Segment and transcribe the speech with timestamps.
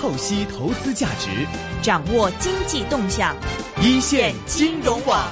[0.00, 1.28] 透析投资价值，
[1.82, 3.36] 掌握经济动向，
[3.82, 5.28] 一线金融网。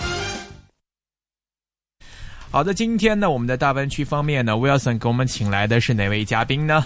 [2.50, 6.84] 好的，今天呢，我们的大湾区方面呢，Wilson 给我们请来的是哪位嘉宾呢？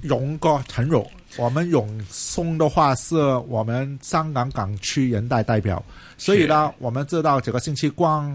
[0.00, 1.06] 勇哥陈勇，
[1.36, 3.14] 我们永松的话是
[3.46, 5.84] 我们香港港区人大代表，
[6.16, 8.34] 所以呢，我们知道这个星期光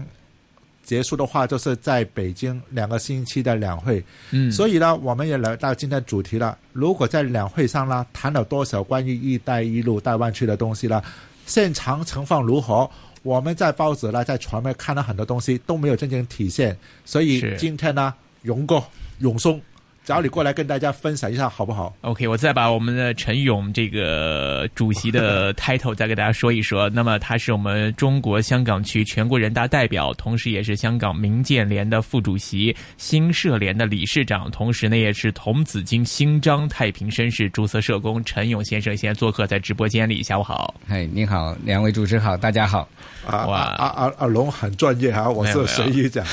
[0.88, 6.56] 结束的话，就是在北京两个星期的两会，嗯，所以呢，我们也来到今天主题了。
[6.72, 11.02] 如果在两会上呢，谈了多少关于“一带一路”大湾区的东西呢？
[11.44, 12.90] 现场情况如何？
[13.22, 18.14] 我们在报纸呢，在传媒看了很多东西都没有真正体现，所以今天呢，
[18.44, 18.82] 勇哥
[19.18, 19.60] 永松。
[20.08, 26.88] 找你过来跟大家分享一下好不好？OK，我再把我们的陈勇这个主席的 title 再给大家说一说。
[26.88, 40.22] 那么他是我们中国香港区全国人大代表，同时也是香港民建联的副主席、新社联的理事长，同时呢也是童子军新章太平绅士注册社工陈勇先生，现在做客在直播间里。
[40.22, 42.88] 下午好，嗨，你好，两位主持好，大家好。
[43.26, 46.24] 啊，哇，阿阿阿龙很专业哈，我是随意讲。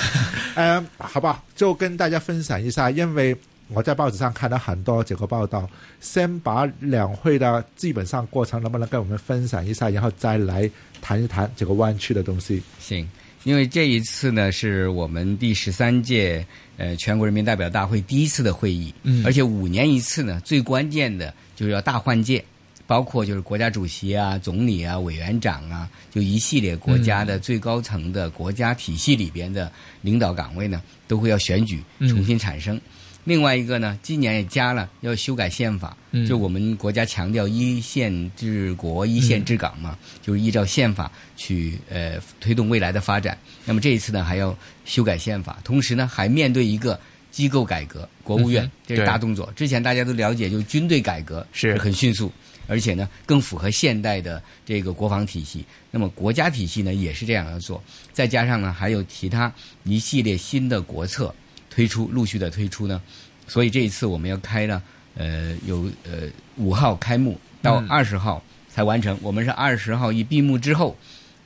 [0.56, 3.36] 嗯， 好吧，就跟大家分享一下，因为。
[3.70, 5.67] 我在报纸上看到很多这个报道，
[6.00, 10.70] 先把两会的基本上过程能不能跟我们分享一下，然后再来
[11.02, 12.62] 谈一谈这个湾区的东西。
[12.80, 13.09] 行，
[13.44, 16.45] 因为这一次呢是我们第十三届
[16.78, 22.45] 呃全国人民代表大会第一次的会议，嗯，而且五年一次呢，最关键的就是要大换届，
[22.88, 32.80] 包括就是国家主席啊、总理啊、委员长啊，就一系列国家的最高层的国家体系里边的领导岗位呢，都会要选举重新产生。
[33.23, 35.97] 另外一个呢，今年也加了要修改宪法，
[36.28, 43.36] 就我们国家强调一线治国、一线治港嘛，就是依照宪法去呃推动未来的发展。
[43.66, 47.00] 那么这一次呢，还要修改宪法，同时呢，还面对一个
[47.31, 49.52] 机构改革，国务院这是大动作。
[49.56, 51.75] 之前大家都了解，就军队改革是。
[51.80, 52.31] 很迅速，
[52.68, 55.66] 而且呢，更符合现代的这个国防体系。
[55.92, 57.84] 那么国家体系呢，也是这样要做。
[58.14, 59.52] 再加上呢，还有其他
[59.84, 61.34] 一系列新的国策。
[61.68, 63.02] 推出陆续的推出呢，
[63.48, 64.81] 所以这一次我们要开呢，
[65.16, 66.22] 呃，有呃
[66.56, 69.20] 五号开幕到二十号才完成。
[69.22, 70.96] 我们是二十号一闭幕之后，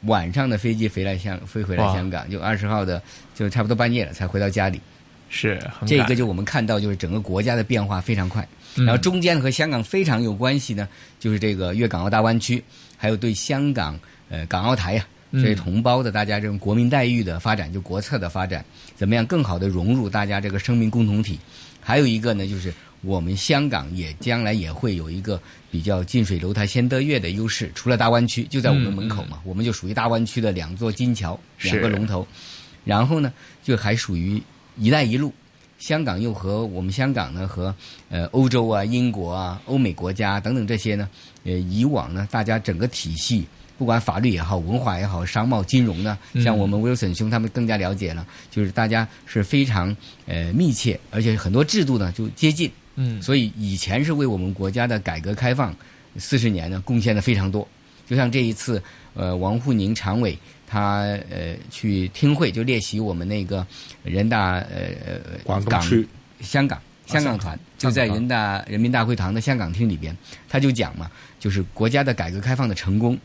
[0.02, 3.02] 晚上的飞机飞来香飞回来香港，就二十号的
[3.34, 4.80] 就差不多半夜了才回到家里。
[5.30, 10.88] 是这个就我们看到就是整个国家的变化非常快，然后中间和香港非常有关系呢，
[11.20, 12.64] 就是这个粤港澳大湾区，
[12.98, 13.98] 还有对香港
[14.30, 15.06] 呃港澳台呀。
[15.32, 21.40] 这些同胞的大家这种国民待遇的发展，就国策的发展，怎么样更好的融入大家这个生命共同体？
[21.80, 27.72] 还有一个呢，就是我们香港也将来也会有一个比较近水楼台先得月的优势。
[27.76, 32.28] 除了大湾区就在我们门口嘛，我们就属于大湾区的两座金桥，两个龙头。
[32.84, 34.42] 然后呢，就还属于
[34.80, 35.32] “一带一路”，
[35.78, 37.74] 香港又和我们香港呢和
[38.10, 41.08] 呃欧洲啊、英国啊、欧美国家等等这些呢，
[41.44, 43.46] 呃以往呢大家整个体系。
[43.78, 49.96] 不管法律也好，文化也好，商贸金融呢，像我们 Wilson 兄他们更加了解了，就是大家是非常
[50.26, 55.74] 呃密切，而且很多制度呢就接近，嗯，所以以前是为我们国家的改革开放
[56.18, 57.66] 四十年呢贡献的非常多。
[58.06, 60.38] 就像这一次，呃，王沪宁常委
[60.70, 61.00] 他
[61.32, 63.66] 呃去听会，就列席我们那个
[64.04, 66.08] 人大呃呃广东区
[66.42, 70.16] 香港香港团，就在人大人民大会堂的香港厅里边，
[70.48, 71.10] 他就讲嘛，
[71.40, 73.18] 就是国家的改革开放的成功。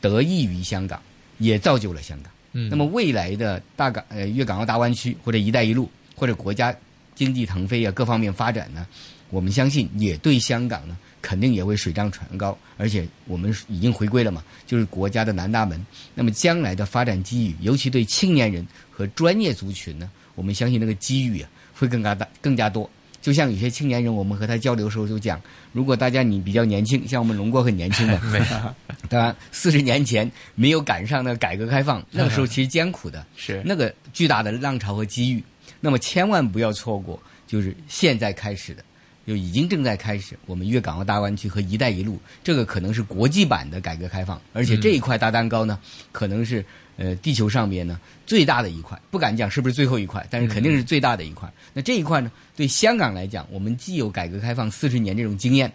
[0.00, 1.00] 得益于香港，
[1.38, 2.32] 也造就了香港。
[2.54, 6.74] 嗯，那么未来的大港呃粤港澳大湾区或者“一带一路”或者国家
[7.14, 8.86] 经济腾飞啊各方面发展呢，
[9.30, 12.56] 我们相信也对香港呢肯定也会水涨船高。
[12.76, 15.84] 而且我们已经回归了嘛，就是国家的南大门。
[16.14, 22.88] 那么将来的发展机遇，尤其对青年人和专业族群呢，我们相信那个机遇啊会更加大、更加多。
[23.20, 25.40] 就像有些青年人，我们和他交流的时候就讲，
[25.72, 28.20] 如果大家你比较年轻，像我们龙哥很年轻的，
[29.08, 35.44] 当然四十年前没有赶上那改革开放，那个时候其实艰苦的， 是那个巨大的浪潮和机遇，
[35.82, 38.82] 那么千万不要错过，就是现在开始的，
[39.26, 45.78] 就已经正在开始，我们粤港澳大湾区和“一带一路”，这个可能是国际版的改革开放，而且这一块大蛋糕呢，
[46.12, 46.64] 可能是。
[46.98, 51.50] 呃，地球上面呢最大的一块，不敢讲是不是最后一块，但是肯定是最大的一块。
[51.72, 55.72] 那这一块呢，对香港来讲，我们既有改革开放四十年这种经验，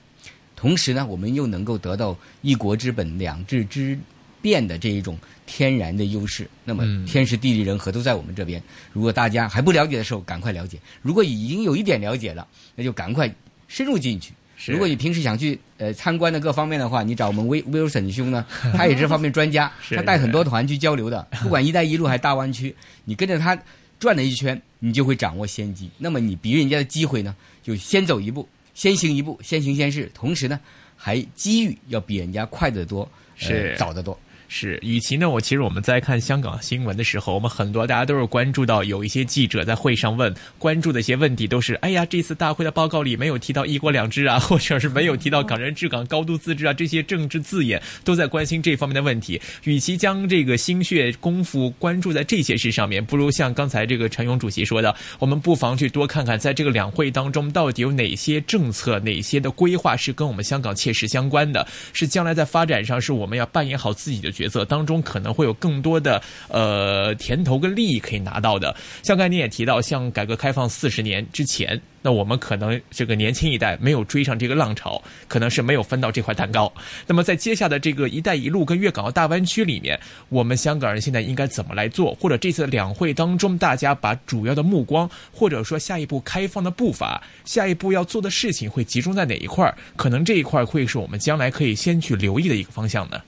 [0.56, 3.98] 同时呢，我们又能够得到一国之本、两制之
[4.44, 5.18] 变的这一种
[5.48, 6.48] 天然的优势。
[6.64, 8.62] 那么天时地利人和都在我们这边。
[8.94, 13.34] 如果大家还不了解的时候，赶快了解；如果已经有一点了解了，那就赶快
[13.68, 14.32] 深入进去。
[14.66, 21.26] 如果你平时想去呃参观的各方面的话，你找我们威威尔森兄呢，他也是这方面专家， 他带很多团去交流的。
[21.44, 23.56] 不管“一带一路”还是大湾区，你跟着他
[24.00, 25.90] 转了一圈，你就会掌握先机。
[26.00, 30.12] 那么你比人家的机会呢，就先走一步，先行一步，先行先试。
[30.12, 30.60] 同时呢，
[30.96, 33.02] 还机遇要比人家快得多，
[33.40, 34.20] 呃是早得多。
[34.50, 49.40] 是，与其呢，我其实我们在看香港新闻的时候，我们很多大家都是关注到有一些记者在会上问，关注的一些问题都是，哎呀，这次大会的报告里没有提到一国两制啊，或者是没有提到港人治港、高度自治啊，这些政治字眼都在关心这方面的问题。
[49.66, 68.76] 与其将这个心血功夫关注在这些事上面，不如像刚才这个陈勇主席说的，我们不妨去多看看，在这个两会当中到底有哪些政策、哪些的规划是跟我们香港切实相关的，是将来在发展上是我们要扮演好自己的角色当中，可能会有更多的呃甜头跟利益可以拿到的。
[69.02, 71.82] 像刚才您也提到，像改革开放四十年之前。
[72.04, 76.72] 那我们可能这个年轻一代没有追上这个浪潮，可能是没有分到这块蛋糕。
[77.06, 80.00] 那么在接下的这个“一带一路”跟粤港澳大湾区里面，
[80.30, 82.16] 我们香港人现在应该怎么来做？
[82.16, 89.76] 或者这次两会当中，大家把主要的目光，或者说下一步开放的步伐，下一步要做的事情会集中在哪一块？
[89.98, 93.20] 可能这一块会是我们将来可以先去留意的一个方向呢？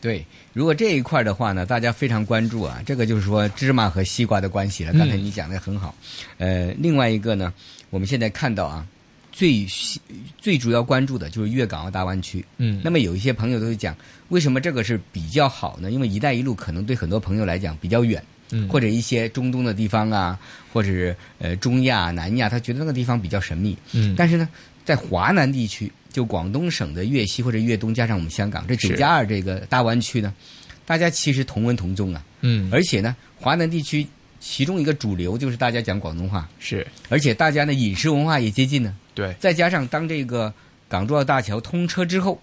[0.00, 4.92] 对，如果这一块的话呢，大家非常关注啊，这个就是说芝麻和西瓜的关系了。
[4.94, 5.94] 刚才你讲的很好，
[6.38, 7.52] 呃，另外一个呢。
[7.90, 8.86] 我们现在看到啊，
[9.32, 9.66] 最
[10.38, 12.44] 最主要关注的就是粤港澳大湾区。
[12.58, 13.96] 嗯，那么有一些朋友都会讲，
[14.28, 15.90] 为什么这个是比较好呢？
[15.90, 20.38] 因为“一带一路”可能对很多朋友来讲比较远，嗯，或者一些中东的地方啊，
[20.72, 23.76] 或者是呃中亚、南亚，他觉得那个地方比较神秘。
[23.92, 24.48] 嗯，但是呢，
[24.84, 30.34] 在华南地区，就广东省的粤西或者粤东，加上我们香港这九加二这个大湾区呢，
[30.84, 32.24] 大家其实同文同宗啊。
[32.40, 34.06] 嗯，而且呢，华南地区。
[34.42, 38.96] 其中一个主流就是大家讲广东话，是，而且大家呢饮食文化也接近呢。
[39.14, 40.50] 对，再加上当这个
[40.88, 42.40] 港珠澳大桥通车之后，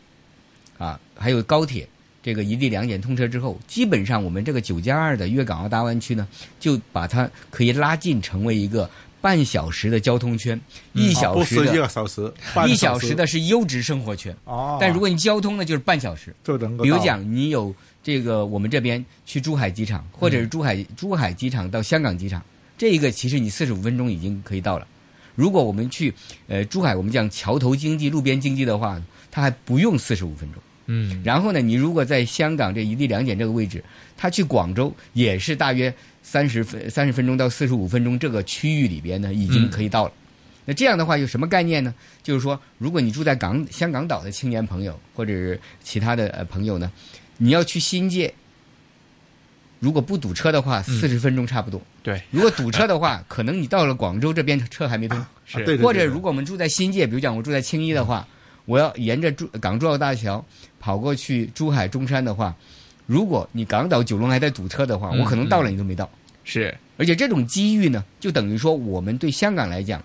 [0.77, 1.89] 啊，还有高铁
[2.21, 6.27] 这个一地两检通车之后，基本上我们这个九加二的粤港澳大湾区呢，
[6.59, 8.87] 就把它可以拉近成为一个
[9.27, 10.57] 半小时的交通圈，
[10.93, 12.31] 一小时的一个小时，
[12.65, 14.33] 一小时的是优质生活圈。
[14.45, 17.75] 哦，但如果你交通呢，就是半小时，就能够，比如讲你有。
[18.03, 22.41] 这个我们这边去珠海机场，或者是珠海珠海机场到香港机场，
[22.77, 24.87] 这一个其实你四十五分钟已经可以到了。
[25.35, 26.13] 如果我们去
[26.47, 30.63] 呃珠海，我们讲桥头经济、路边经济的话，它还不用四十五分钟。
[30.85, 31.21] 嗯。
[31.21, 33.83] 然后呢，你如果在香港这一地两检这个位置，
[34.15, 35.93] 他去广州也是大约
[36.29, 40.11] 三十分三十分钟到四十五分钟这个区域里边呢，已经可以到了。
[40.65, 41.95] 那这样的话有什么概念呢？
[42.21, 46.91] 就是说，如果你住在港香港岛的青年朋友，或者是其他的呃朋友呢？
[47.37, 48.33] 你要去新界，
[49.79, 51.81] 如果不堵车的话，四十分钟差不多。
[52.03, 55.25] 对，如果堵车的话，可能你到了广州这边车还没通。
[55.45, 58.27] 是，或者如果我们住在新界，比如讲我住在青衣的话，
[58.65, 60.45] 我要沿着珠港珠澳大桥
[60.77, 62.53] 跑过去珠海中山的话，
[63.07, 66.07] 如果你港岛九龙还在堵车的话，我可能到了你都没到。
[66.43, 70.03] 是，而且这种机遇呢，就等于说我们对香港来讲，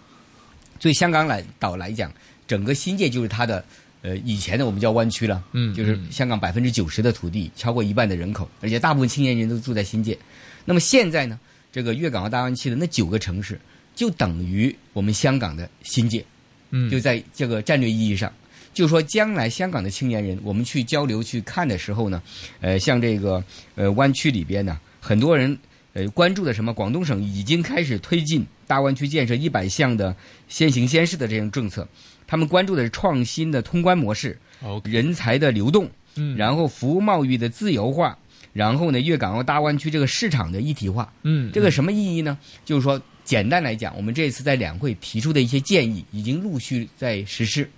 [0.80, 2.10] 对香港来岛来讲，
[2.46, 3.62] 整个新界就是它的。
[4.04, 10.18] 呃，以前的我们叫湾区了，嗯，就是香港百分之九十的土地，超过一半的人口，而且大部分青年人都住在新界。
[10.64, 11.38] 那么现在呢，
[11.70, 13.60] 这个粤港澳大湾区的那九个城市，
[13.94, 16.24] 就等于我们香港的新界，
[16.70, 18.32] 嗯，就在这个战略意义上，
[18.72, 22.22] 就说将来香港的青年人，我们去交流去看的时候呢，
[22.60, 23.42] 呃，像这个
[23.74, 25.56] 呃湾区里边呢，很多人
[25.92, 30.14] 呃关注的什么，广东省已经开始推进大湾区建设一百项的
[30.48, 31.86] 先行先试的这种政策。
[32.26, 34.38] 他们关注的是创新的通关模式，
[34.84, 38.16] 人才的流动，嗯，然后服务贸易的自由化，
[38.54, 42.38] 然后呢，粤港澳大湾区这个市场的一体化，嗯，这个什么意义呢？
[42.64, 47.68] 就是说，简单来讲，我们这次在两会提出的一些建议，已经陆续在实施，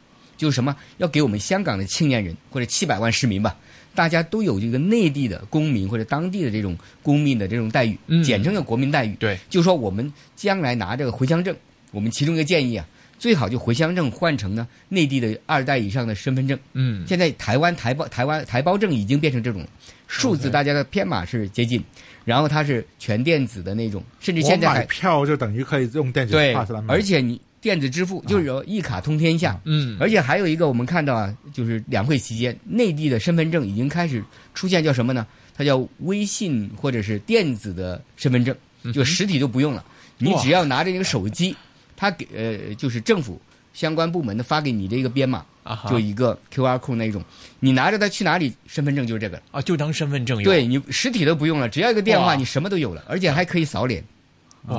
[0.44, 3.56] 就是什么，要给我们香港的青年人或者七百万市民吧，
[3.94, 11.56] 大家都有这个内地的公民或者当地的这种公民的这种待遇，简称叫国民待遇，对，就是说我们将来拿这个回乡证，
[11.90, 12.86] 我们其中一个建议啊。
[13.16, 16.58] 最好就回乡证换成呢内地的二代以上的身份证。
[16.74, 19.66] 嗯，现在台湾台胞台湾台胞证已经变成这种
[20.08, 21.82] 数字，大家的编码是接近，
[22.24, 26.54] 然后它是全电子的那种，甚至现在买票就等于可以用电子对，
[26.86, 29.58] 而且你电子支付就是有一卡通天下。
[29.64, 35.26] 嗯，而且还有一个我们看到啊，就是两会期间内地的身份证已经开始出现叫什么呢？
[35.56, 38.54] 它叫微信或者是电子的身份证，
[38.92, 39.82] 就实体就不用了，
[40.18, 41.56] 你只要拿着一个手机。
[41.96, 43.40] 它给呃，就是政府
[43.72, 45.42] 相关部门的发给你的一个编码，
[45.88, 47.24] 就一个 Q R code 那种，
[47.60, 50.44] 你拿着它去哪里，身份证就是这个啊，就当身份证用。
[50.44, 54.04] 对你实体都不用了，只要一个电话，你什么都有了，而且还可以扫脸，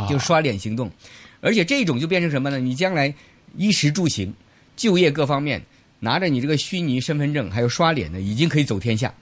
[0.08, 0.92] 就刷脸行动。
[1.46, 2.60] 而且这种就变成什么呢？
[2.60, 3.14] 你将来
[3.56, 4.34] 衣食住行、
[4.76, 5.62] 就业各方面，
[6.00, 9.14] 拿着你这个虚拟身份证还有刷脸的，已经可以走天下。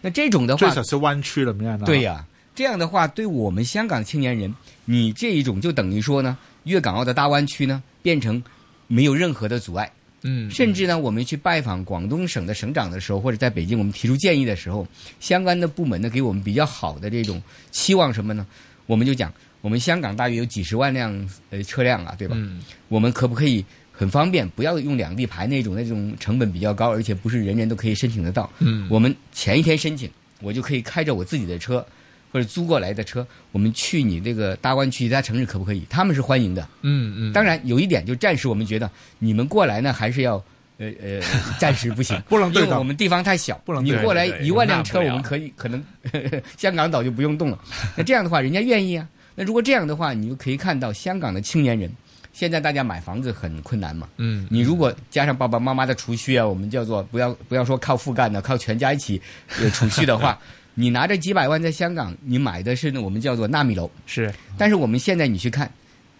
[0.00, 1.76] 那这种的话，最少是湾区了，没有？
[1.78, 4.54] 对呀，这样的话，对我们香港青年人，
[4.84, 6.38] 你这一种就等于说呢。
[6.64, 8.42] 粤港澳的大湾区呢，变成
[8.86, 14.88] 没有任何的阻碍，嗯，甚至呢，我们去拜访广东省的省长的时候，或者在北京我们提出建议的时候，
[15.20, 18.46] 相关的部门呢给我们比较好的这种期望什么呢？
[18.86, 19.30] 我们就讲，
[19.64, 21.10] 我们香港大约有几十万辆
[21.48, 22.36] 呃车辆啊，对吧？
[22.38, 28.50] 嗯我们可不可以很方便，不要用两地牌那种那种成本比较高，而且不是人人都可以申请得到。
[28.58, 30.10] 嗯我们前一天申请，
[30.42, 31.84] 我就可以开着我自己的车
[32.30, 35.82] 或者租过来的车，我们去你这个大湾区其他城市可不可以？
[35.88, 36.68] 他们是欢迎的。
[36.82, 40.44] 嗯嗯，当然有一点，就暂时我们觉得你们过来呢，还是要。
[40.76, 41.20] 呃呃，
[41.56, 45.80] 暂时不行， 不能因为我们地方太小，不能对你过来一万辆车，我们可以可能
[46.58, 47.58] 香港岛就不用动了。
[47.96, 49.08] 那这样的话，人家愿意啊。
[49.34, 51.90] 那如果这样的话，你就可以看到香港的青年人，
[52.32, 54.08] 现在大家买房子很困难嘛。
[54.18, 59.20] 嗯你如果加上爸爸妈妈的储蓄啊，我们叫做不要不要说靠父干的，靠全家一起
[59.60, 60.38] 呃储蓄的话，
[60.74, 63.90] 你拿着几百万在香港，你买的是呢我们叫做纳米楼。
[64.06, 65.70] 是但是我们现在你去看，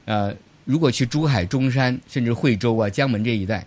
[0.07, 3.65] 呃，如果去珠海、中山，甚至惠州啊、江门这一带，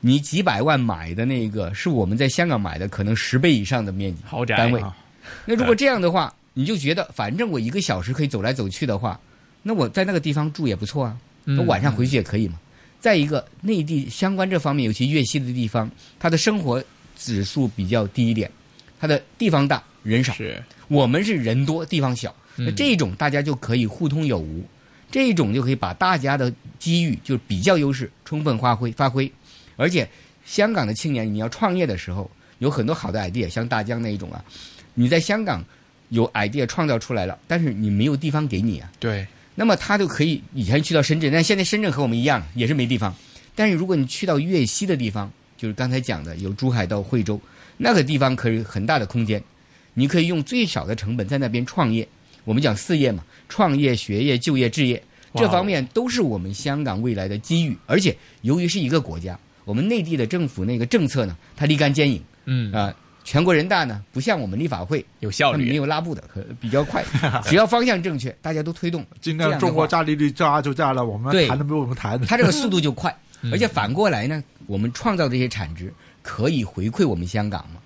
[0.00, 4.96] 你几百万买的那个是我们在香港买的可能十倍以上的面积豪宅单位啊。
[5.44, 9.20] 那如果这样的话，你就觉得反正我一个小时可以走来走去的话，
[9.62, 11.14] 那我在那个地方住也不错啊。
[11.44, 12.58] 嗯我晚上回去也可以嘛。
[12.98, 16.82] 再一个，内地相关这方面，尤其粤西的地方，它的生活
[17.14, 18.50] 指数比较低一点，
[18.98, 20.32] 它的地方大人少。
[20.32, 24.64] 是，我们是人多地方小，那嗯这种大家就可以互通有无，
[25.10, 29.30] 这种就可以把大家的机遇就是比较优势充分发挥发挥，
[29.76, 30.08] 而且
[30.46, 32.28] 香港的青年你要创业的时候，
[32.60, 34.42] 有很多好的 idea，像大疆那一种啊，
[34.94, 35.62] 你在香港
[36.10, 43.14] 有 idea 创造出来了，但是你没有地方给你啊，对，那么他就可以以前去到深圳，但现在深圳和我们一样也是没地方。
[43.54, 47.40] 但是如果你去到粤西的地方，就是刚才讲的有珠海到惠州，
[47.76, 49.42] 那个地方可以很大的空间，
[49.94, 52.06] 你可以用最少的成本在那边创业。
[52.44, 55.02] 我们讲四业嘛，创业、学业、就业、置业，
[55.34, 57.76] 这方面都是我们香港未来的机遇。
[57.86, 62.94] 而且由于是一个国家，我们内地的政府那个政策呢，它立竿见影嗯啊、
[63.26, 67.04] 全国人大呢不像我们立法会，有效率没，有拉布的，可比较快，
[67.44, 69.04] 只要方向正确，大家都推动。
[69.20, 72.24] 今天中国话炸利率炸就炸了，我们对谈都没有我们谈的。
[72.24, 75.92] 它这个速度就快， 嗯而且反过来呢，我们创造这些产值
[76.22, 77.80] 可以回馈我们香港嘛。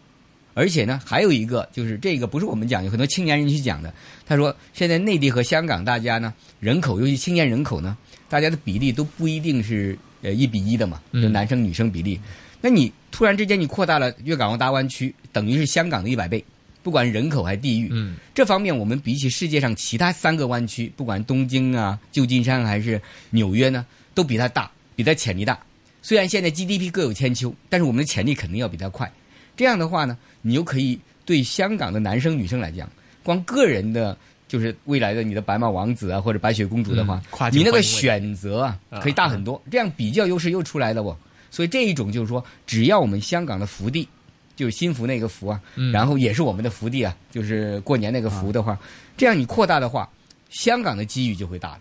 [0.52, 3.94] 而且呢，还有一个就是这个不是我们讲，有很多青年人去讲的。
[4.26, 7.96] 他说，现在内地和香港大家呢，人口尤其青年人口呢，
[8.28, 12.20] 大家的比例都不一定是呃一比一的嘛，嗯就男生女生比例。
[12.60, 16.44] 那你突然之间你扩大了粤港澳大湾区，等于是香港的一百倍，
[16.82, 17.88] 不管人口还是地域。
[17.92, 23.00] 嗯这方面，我们比起世界上其他三个湾区，不管东京啊、旧金山还是
[23.30, 25.58] 纽约呢，都比它大，比它潜力大。
[26.02, 29.10] 虽然现在 GDP 各有千秋，但是我们的潜力肯定要比它快。
[29.56, 32.88] 这样的话呢，你又可以对香港的男生女生来讲，
[33.22, 34.16] 光个人的，
[34.48, 41.14] 就是未来的你的白马王子啊或者白雪公主的话嗯，你那个选择啊啊可以大很多，这样比较优势又出来了哦。
[41.50, 44.08] 所以这一种就是说，只要我们香港的福地，
[44.56, 45.92] 就是新福那个福啊，嗯。
[45.92, 48.78] 然后也是我们的福地啊，就是过年那个福的话，
[49.16, 50.08] 这样你扩大的话，
[50.48, 51.80] 香港的机遇就会大了，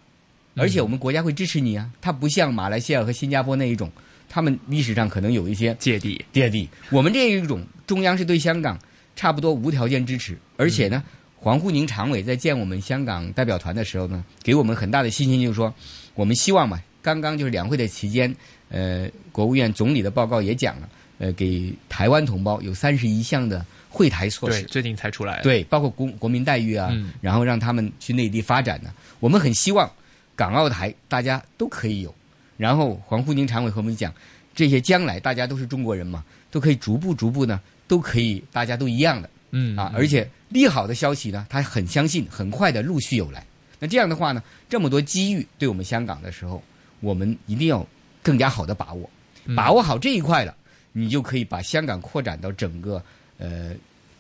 [0.56, 0.62] 嗯。
[0.62, 1.90] 而且我们国家会支持你啊。
[2.02, 3.92] 它不像马来西亚和新加坡那一种，
[4.28, 8.78] 他们历史上可能有一些芥蒂，芥蒂，我们这一种中央是对香港
[9.16, 11.04] 差不多无条件支持，而且呢，
[11.36, 15.74] 黄沪宁常委在见我们香港代表团的时候呢，给我们很大的信心，就是说，
[16.16, 18.34] 我们希望嘛，刚刚就是两会的期间，
[18.70, 29.90] 呃，国务院总理的报告也讲了，呃，给台湾同胞有三十一项的惠台措，施，最近才出来，，对，包括国国民待遇啊，嗯然后让他们去内地发展呢、我们很希望
[30.36, 32.14] 港澳台大家都可以有。
[32.58, 34.14] 然后黄沪宁常委和我们讲，
[34.54, 39.90] 这些将来大家都是中国人嘛，都可以逐步逐步呢，都可以大家都一样的嗯啊。
[39.96, 43.46] 而且利好的消息呢，他很相信很快的陆续有来。
[43.80, 46.62] 那这样的话呢，这么多机遇对我们香港的时候，
[47.00, 47.86] 我们一定要
[48.22, 49.10] 更加好的把握。
[49.46, 50.56] 嗯把握好这一块了，
[50.92, 53.04] 你就可以把香港扩展到整个
[53.38, 53.72] 呃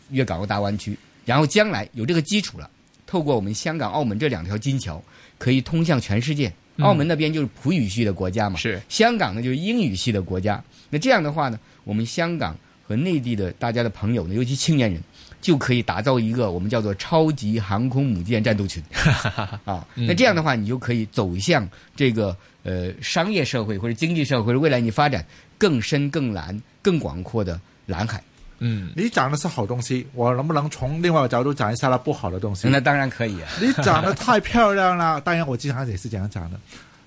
[0.09, 2.69] 粤港澳大湾区，然后将来有这个基础了，
[3.05, 4.99] 透过我们香港、澳门这两条金桥，
[5.37, 6.47] 可以通向全世界。
[6.77, 10.63] 嗯澳门那边就是葡语系的国家嘛，是香港呢就是英语系的国家。
[10.89, 12.57] 那这样的话呢，我们香港
[12.89, 14.99] 和内地的大家的朋友呢，尤其青年人，
[15.39, 18.81] 就可以打造一个我们叫做超级航空母舰战斗群
[19.63, 19.85] 啊。
[19.93, 25.23] 嗯那这样的话，你就可以走向这个呃商业社会或者经济社会，未来你发展
[25.55, 28.19] 更深、更蓝、更广阔的蓝海。
[28.61, 32.67] 嗯你讲的是好东西，我能不能从另外一个角度讲一下它不好的东西？
[32.67, 33.47] 那当然可以啊。
[33.61, 36.59] 你讲的 太漂亮了，当然我经常也是这样讲的。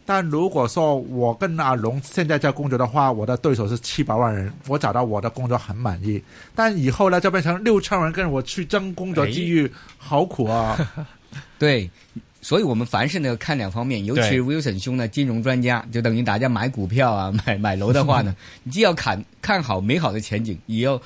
[0.05, 6.23] 但如果说我跟阿龙现在在工作的话，我的对手是七百万人，我找到我的工作很满意。
[6.55, 10.77] 但以后呢，就变成六千人跟我去争工作机遇，好苦啊！
[11.59, 11.89] 对，
[12.41, 21.01] 所以我们凡事呢看两方面，尤其是 Wilson 兄呢，金融专家，就等于大家买股票啊、 买买楼的话呢，你 既要看看好美好的前景，也要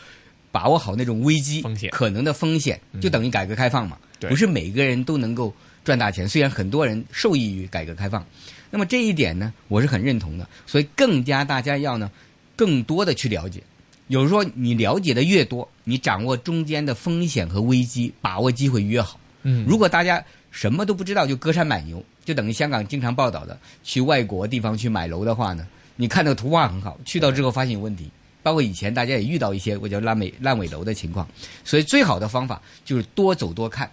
[0.51, 3.99] 把握好那种危机风险可能的风险，就等于改革开放嘛。
[4.19, 8.25] 对不是每个人都能够赚大钱，虽然很多人受益于改革开放，
[8.71, 10.49] 那么这一点呢，我是很认同的。
[10.67, 12.11] 所以更加大家要呢，
[12.55, 13.63] 更多的去了解。
[14.09, 19.19] 有时候你了解的越多，你掌握中间的风险和危机，把握机会越好。
[19.43, 28.11] 嗯如果大家什么都不知道就隔山买牛，就等于香港经常报道的去外国地方去买楼的话呢，你看那个图画很好，去到之后发现有问题。
[28.43, 31.27] 包括以前大家也遇到一些我叫烂尾烂尾楼的情况，
[31.65, 33.91] 所以最好的方法就是多走多看。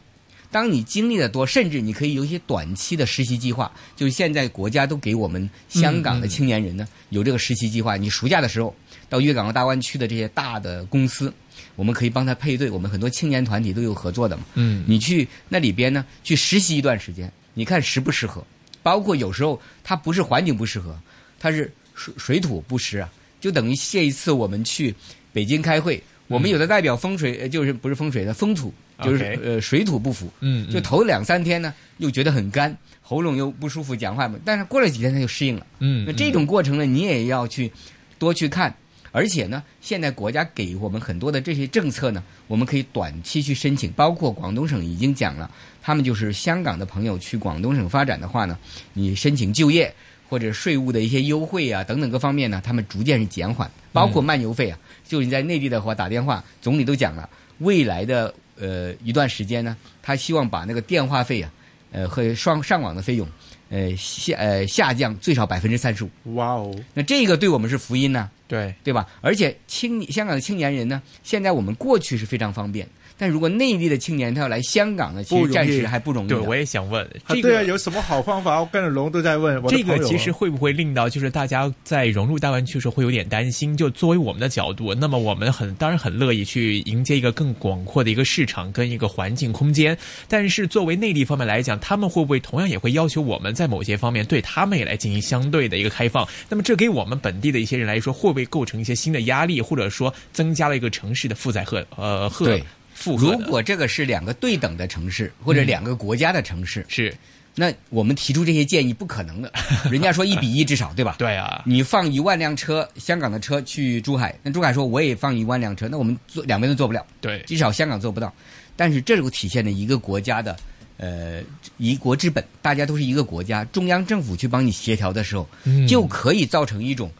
[0.54, 7.98] 当你经历的多，甚至你可以有一些短期的实习计划，就是现在国家都给我们香港的青年人呢、有这个实习计划。
[7.98, 8.74] 你暑假的时候
[9.10, 11.34] 到粤港澳大湾区的这些大的公司，
[11.76, 14.44] 我们可以帮他配对，我们很多青年团体都有合作的嘛。
[14.54, 18.46] 嗯你去那里边呢，去实习一段时间，你看适不适合？
[18.84, 20.96] 包括有时候它不是环境不适合，
[21.40, 23.10] 它是水水土不适啊，
[23.42, 24.94] 就等于这一次我们去
[25.32, 35.66] 北京开会，我们有的代表风水，呃就是不是风水的风土，就是呃水土不服，嗯就头两三天呢又觉得很干，喉咙又不舒服，讲话嘛，但是过了几天他就适应了。
[35.80, 37.72] 嗯那这种过程呢，你也要去
[38.20, 38.74] 多去看，
[39.12, 45.50] 而且呢，现在国家给我们很多的这些政策呢，我们可以短期去申请，包括广东省已经讲了，
[45.82, 48.58] 他们就是香港的朋友去广东省发展的话呢，
[48.94, 49.94] 你申请就业
[50.30, 61.52] 或者税务的一些优惠啊等等各方面呢，他们逐渐是减缓，包括漫游费啊，就你在内地的话打电话，总理都讲了，未来的呃一段时间呢，他希望把那个电话费啊，
[61.92, 63.28] 呃和上上网的费用，
[63.70, 66.10] 呃下呃下降最少百分之三十五。
[66.36, 69.08] 哇哦，那这个对我们是福音呢、对对吧？
[69.22, 76.30] 而且青香港的青年人呢，现在我们过去是非常方便，但如果内地的青年他要来香港呢，其实暂时还不容易。
[76.30, 77.66] 对，我也想问这啊对啊，个。
[77.66, 78.60] 有什么好方法？
[78.60, 83.76] 我跟着龙都在问这个其实会不会令到就是大家在融入大湾区的时候会有点担心？
[83.76, 89.98] 就作为我们的角度，那么我们很当然很乐意去迎接一个更广阔的一个市场跟一个环境空间，
[90.28, 96.28] 但是作为内地方面来讲，他们会不会同样也会要求我们在某些方面对他们也来进行相对的一个开放？
[96.50, 102.64] 那么这给我们本地的一些人来说，会不会构成一些新的压力，或者说增加了一个城市的负载荷呃荷对
[103.06, 107.14] 如果这个是两个对等的城市或者两个国家的城市，是
[107.56, 109.52] 那我们提出这些建议不可能的。
[109.92, 111.16] 人家说一比一至少，对吧？
[111.20, 117.06] 对啊，你放一万辆车，香港的车去珠海，那珠海说我也放一万辆车，那我们做两边都做不了。
[117.22, 118.34] 对至少香港做不到。
[118.76, 120.58] 但是这就体现了一个国家的
[120.98, 121.42] 呃
[121.78, 127.12] 一国之本，大家都是一个国家，中央政府去帮你协调的时候，嗯就可以造成一种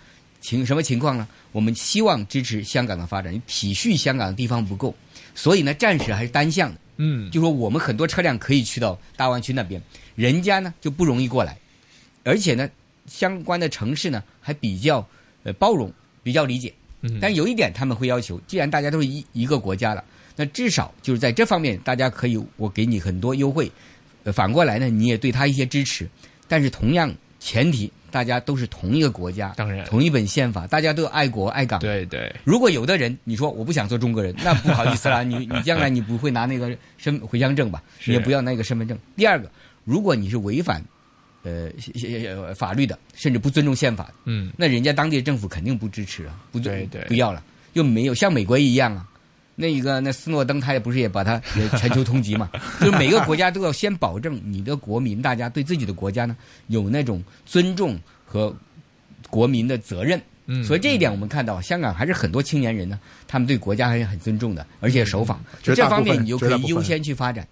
[0.42, 1.28] 情什么情况呢？
[1.52, 4.96] 我们希望支持香港的发展，体恤香港的地方不够，
[5.36, 6.80] 所以呢，暂时还是单向的。
[6.98, 9.82] 嗯就说我们很多车辆可以去到大湾区那边，
[10.16, 11.58] 人家呢就不容易过来，
[12.24, 12.70] 而且呢，
[13.08, 15.06] 相关的城市呢还比较
[15.44, 15.92] 呃包容，
[16.22, 16.72] 比较理解。
[17.02, 20.04] 嗯但有一点他们会要求，既然大家都是一一个国家了，
[20.36, 23.70] 那至少就是在这方面，大家可以我给你很多优惠，
[24.24, 26.08] 呃，反过来呢，你也对他一些支持。
[26.48, 31.80] 但是同样前提，大家都是同一个国家，当然同一本宪法，大家都爱国爱港。
[31.80, 37.82] 对对如果有的人你说我不想做中国人，那不好意思啦， 你你将来你不会拿那个身回乡证吧？
[38.06, 38.96] 你也不要那个身份证。
[39.16, 39.50] 第二个，
[39.84, 40.80] 如果你是违反
[41.42, 41.72] 呃
[42.28, 49.10] 呃法律的，甚至不尊重宪法，嗯那人家当地的政府肯定不支持啊，不对对不要了，又没有像美国一样啊。
[49.56, 52.50] 那一个那斯诺登他也不是也把他也全球通缉嘛？
[52.82, 56.36] 就是每个国家都要先保证你的国民，大家对自己的国家呢
[56.68, 58.56] 有那种尊重和
[59.30, 60.22] 国民的责任。
[60.46, 65.40] 嗯所以这一点我们看到，香港还是很多青年人呢，他们对国家还是很尊重的，而且守法。
[65.62, 67.48] 这方面你就可以优先去发展。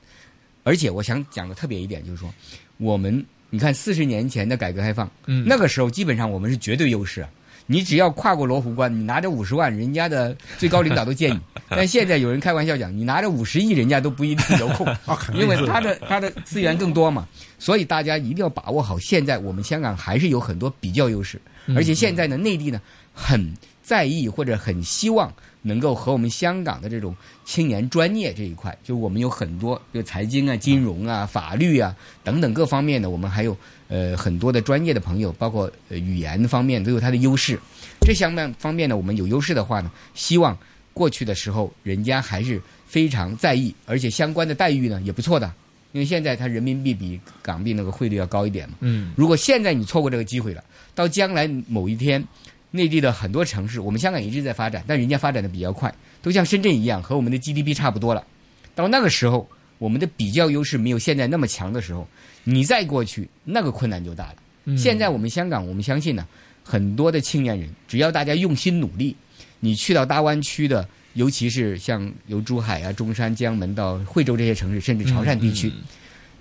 [0.64, 2.34] 而且我想讲的特别一点就是说，
[2.78, 7.30] 我们你看四十年前的改革开放，嗯那个时候基本上我们是绝对优势啊。
[7.72, 11.40] 你只要跨过罗湖关，你拿着五十万，人家的最高领导都见你。
[11.70, 14.86] 但现在有人开玩笑讲，你拿着五十亿，人家都不一定有空，
[15.34, 17.26] 因为他的他的资源更多嘛。
[17.58, 21.40] 所以大家一定要把握好，现在我们香港还是有很多比较优势，
[21.74, 22.82] 而且现在呢，内地呢
[23.14, 33.56] 很在意或者很希望能够和我们香港的这种青年专业这一块，就我们有很多，比如财经啊、金融啊、法律啊等等各方面的，我们还有
[33.88, 37.60] 呃很多的专业的朋友，包括呃语言方面都有它的优势。
[38.02, 40.58] 这相面方面呢，我们有优势的话呢，希望
[40.94, 45.54] 过去的时候人家还是非常在意，而且相关的待遇呢也不错的。
[45.94, 50.64] 因为现在它人民币比港币那个汇率要高一点嘛，嗯如果现在你错过这个机会了，
[50.96, 52.26] 到将来某一天，
[52.72, 58.26] 内地的很多城市，我们香港一直在发展，但人家发展的比较快，都像深圳一样，和我们的 GDP 差不多了。
[58.74, 62.08] 到那个时候，我们的比较优势没有现在那么强的时候，
[62.44, 64.36] 你再过去，那个困难就大了。
[64.66, 66.26] 嗯现在我们香港，我们相信呢，
[66.64, 69.16] 很多的青年人，只要大家用心努力，
[69.60, 75.82] 你去到大湾区的，尤其是像由珠海啊、中山、江门到惠州这些城市，甚至潮汕地区，嗯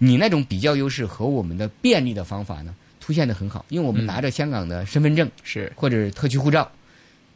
[0.02, 2.74] 你那种比较优势和我们的便利的方法呢，
[3.10, 3.64] 凸显的很好。
[3.70, 6.70] 因为我们嗯拿着香港的身份证是或者特区护照，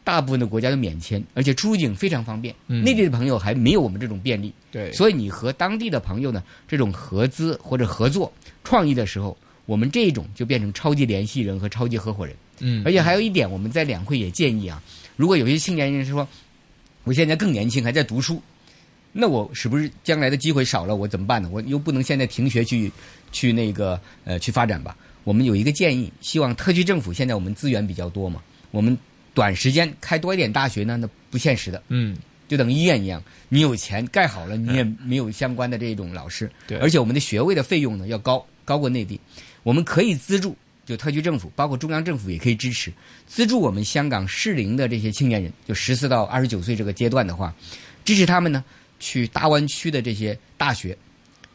[0.04, 2.54] 大部分的国家都免签，而且出入境非常方便。
[2.68, 8.32] 嗯内地的朋友还没有我们这种便利，对所以你和当地的朋友呢，这种合资或者合作
[8.62, 12.36] 创意的时候，我们这种就变成超级联系人和超级合伙人。
[12.60, 14.80] 嗯而且还有一点，我们在两会也建议啊，
[15.16, 16.28] 如果有些青年人说，
[17.02, 18.40] 我现在更年轻，还在读书，
[19.10, 20.94] 那我是不是将来的机会少了？
[20.94, 21.48] 我怎么办呢？
[21.52, 22.92] 我又不能现在停学去
[23.32, 24.96] 去那个呃去发展吧？
[25.24, 28.96] 我们有一个建议，希望特区政府现在我们资源比较多嘛，我们
[29.32, 31.82] 短时间开多一点大学呢，那不现实的。
[31.88, 36.48] 嗯就等医院一样，你有钱盖好了，你也没有相关的这种老师。
[36.66, 39.18] 对而且我们的学位的费用呢要高，高过内地。
[39.62, 42.92] 我们可以资助，就特区政府，包括中央政府也可以支持，
[43.26, 47.52] 资助我们香港适龄的这些青年人，就十四到二十九岁这个阶段的话，
[48.04, 48.62] 支持他们呢
[49.00, 50.96] 去大湾区的这些大学，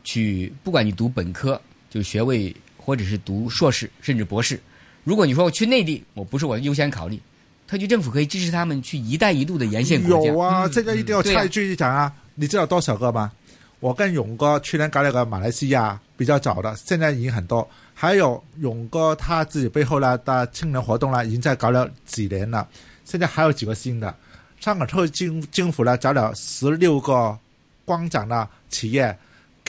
[0.04, 2.54] 去不管你读本科就学位，
[2.84, 4.60] 或者是读硕士甚至博士。
[5.04, 7.20] 如果你说我去内地，我不是我的优先考虑，
[7.68, 10.32] 特区政府可以支持他们去“一带一路”的沿线国家。
[10.32, 13.32] 有啊，嗯这个一定要对啊插一句讲啊，你知道多少个吗？
[13.80, 17.68] 我跟勇哥去年搞了个马来西亚比较早的，现在已经很多。
[17.94, 22.68] 还有勇哥他自己背后呢的青年活动呢，已经在搞了几年了，
[23.06, 24.14] 现在还有几个新的。
[24.60, 27.38] 香港特区政政府呢找了十六个
[27.86, 29.18] 光奖的企业，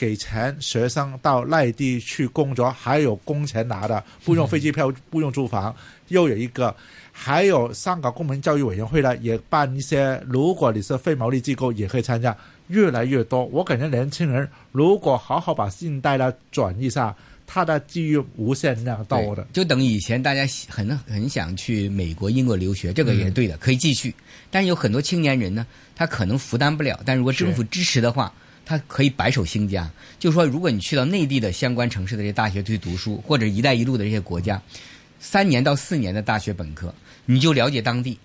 [0.01, 5.75] 给钱学生到内地去工作，还有工钱拿的，不用飞机票，不用住房。
[6.07, 6.75] 又有一个，
[7.11, 12.35] 还有香港公民教育委员会呢，也办一些，如果你是非牟利机构，也可以参加，
[12.69, 13.45] 越来越多。
[13.45, 19.45] 我感觉年轻人如果好好把信贷呢转一下，他的机遇无限量多的。
[19.53, 24.11] 就等于以前大家很很想去美国、英国留学，这个也是对的，可以继续。
[24.49, 25.63] 但是有很多青年人呢，
[25.95, 28.33] 他可能负担不了，但如果政府支持的话，
[28.71, 29.89] 他可以白手兴家。
[30.17, 34.61] 就是说，如果你去到内地的相关城市的这些大学去读书，或者“一带一路”的这些国家，
[35.19, 36.93] 三年到四年的大学本科，
[37.25, 38.17] 你就了解当地。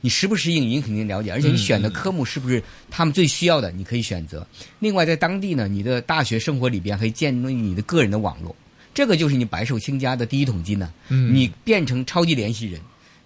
[0.00, 4.46] 你适不适应，你肯定了解，而且你选的科目是不是他们最需要的，你可以选择。
[4.78, 8.54] 另外，在当地呢，你的大学生活里边可以建立你的个人的网络，
[8.92, 12.78] 这个就是你白手兴家的第一桶金呢、嗯你变成超级联系人，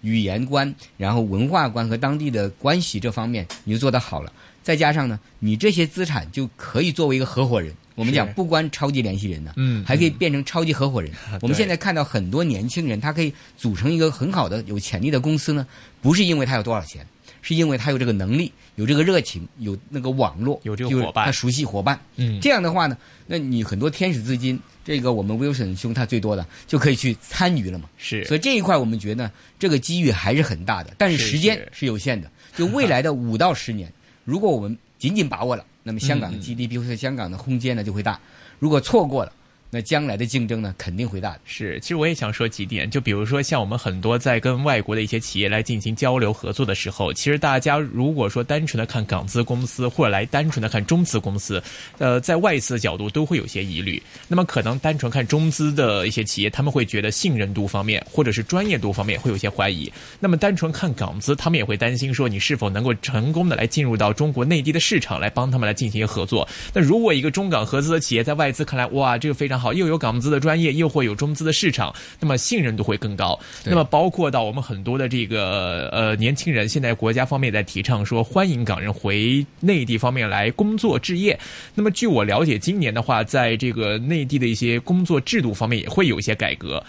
[0.03, 4.33] 语言观，然后文化观和当地的关系这方面你就做得好了，
[4.69, 7.73] 再加上呢，你这些资产就可以作为一个合伙人。
[7.95, 11.11] 我们讲不光超级联系人呢，嗯还可以变成超级合伙人。
[11.41, 15.67] 我们现在看到很多年轻人，他可以组成一个很好的、有潜力的公司呢，
[16.03, 17.07] 不是因为他有多少钱，
[17.41, 21.99] 是因为他有这个能力、有这个热情、有那个网络、有这个伙伴他熟悉伙伴。
[22.17, 22.95] 嗯这样的话呢，
[23.27, 27.89] 那你很多天使资金，这个我们 Wilson 兄他最多的就可以去参与了嘛。
[27.97, 32.31] 是所以这一块我们觉得这个机遇还是很大的，但是是时间是是有限的。
[32.55, 33.93] 就未来的五到十年，
[34.29, 38.21] 如果我们紧紧把握了，那么香港的 GDP 和香港的空间呢就会大；
[38.59, 39.33] 如果错过了，
[39.71, 41.41] 那将来的竞争呢肯定会大的。
[41.45, 51.63] 是，其实我也想说几点，就比如说像我们很多在跟外国的一些企业来进行交流合作的时候，其实大家如果说单纯的看港资公司，或者来单纯的看中资公司，
[51.99, 54.03] 呃，在外资的角度都会有些疑虑。
[54.27, 59.93] 那么可能单纯看中资的一些企业，他们会觉得信任度方面或者是专业度方面会有些怀疑。
[60.19, 66.49] 那么单纯看港资，他们也会担心说你是否能够成功的来进入到中国内地的市场，来帮他们来进行合作。
[66.73, 73.39] 那如果一个中港合资的企业在外资看来，哇，这个非常好，又有港资的专业，又会有中资的市场，那么信任度会更高。
[73.65, 81.39] 那么包括到我们很多的这个呃年轻人，现在国家方面也在提倡说欢迎港人回内地方面来工作置业。
[81.75, 86.85] 那么据我了解，今年的话，在这个内地的一些工作制度方面也会有一些改革，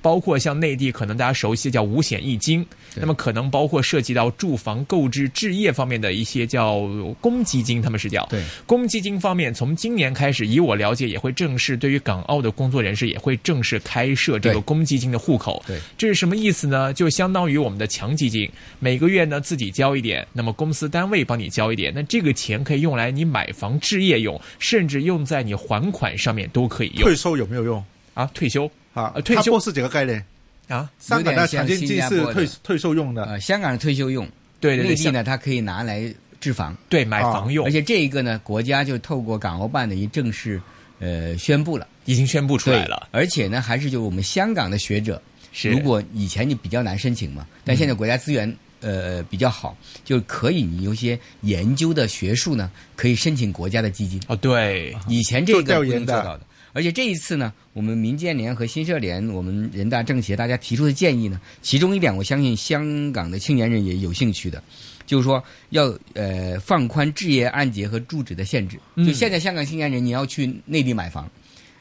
[0.00, 6.80] 包括像内地可能大家熟悉的叫五险一金，那么可能包括涉及到住房购置置业方面的一些叫
[7.20, 15.62] 公积金，他们是叫对公积金方面，从今年开始，以我了解，也会正式对于港澳的工作人士也会正式开设这个公积金的户口。
[15.66, 16.92] 对，这是什么意思呢？
[16.92, 28.30] 就相当于我们的强基金，每个月呢自己交一点，那么公司单位帮你交一点，那这个钱可以用来你买房置业用，甚至用在你还款上面都可以用退休有没有用啊。
[28.34, 29.22] 退休啊呃？
[29.22, 30.24] 退休是几个概念。
[30.68, 34.26] 啊，香港的强基金是退退休用的，呃，香港是退休用，
[34.58, 36.02] 对对对，像内地呢它可以拿来
[36.40, 40.62] 置房，对买房用而，且这一个呢，国家就透过港澳办的一正式
[40.98, 41.86] 呃宣布了。
[42.04, 43.08] 已经宣布出来了。
[43.10, 45.20] 而且呢，还是就是我们香港的学者，
[45.52, 54.20] 是如果以前你比较难申请嘛，但现在国家资源呃比较好，就可以你有些研究的学术呢，可以申请国家的基金。
[54.28, 56.46] 哦，对，以前这做个不能做到的。
[56.74, 64.64] 而且这一次呢，我们民建联和新社联，我们人大政协大家提出的建议呢，其中一点我相信香港的青年人也有兴趣的，
[65.04, 68.78] 就是说要呃放宽置业按揭和住址的限制。
[68.94, 71.30] 嗯就现在香港青年人，你要去内地买房，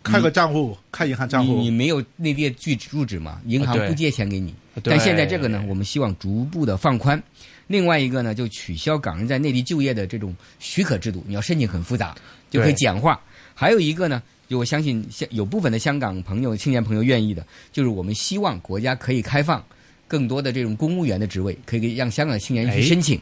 [0.03, 4.53] 开个账户，开银行账户你你，没有内地的住址住址嘛，银行不借钱给你。
[4.83, 7.21] 但现在这个呢，我们希望逐步的放宽。
[7.67, 12.15] 另外一个呢，就取消港人在内地就业的这种许可制度，你要申请很复杂，
[12.49, 13.19] 就可以简化。
[13.53, 19.63] 还有一个呢，就我相信香有部分的香港朋友、青年朋友愿意的，就是我们希望国家可以开放
[20.07, 23.19] 更多的这种公务员的职位，可以给让香港的青年人去哎申请。